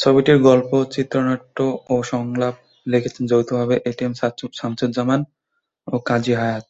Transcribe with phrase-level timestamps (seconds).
[0.00, 1.56] ছবিটির গল্প, চিত্রনাট্য
[1.88, 2.54] ও সংলাপ
[2.86, 4.12] লিখেছেন যৌথভাবে এটিএম
[4.58, 5.20] শামসুজ্জামান
[5.86, 6.68] ও কাজী হায়াৎ।